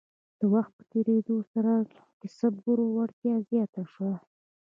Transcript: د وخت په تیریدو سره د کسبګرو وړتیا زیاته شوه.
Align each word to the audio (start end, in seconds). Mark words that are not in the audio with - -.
د 0.39 0.41
وخت 0.53 0.71
په 0.77 0.83
تیریدو 0.91 1.37
سره 1.53 1.71
د 1.79 1.91
کسبګرو 2.21 2.85
وړتیا 2.95 3.35
زیاته 3.49 3.83
شوه. 3.93 4.15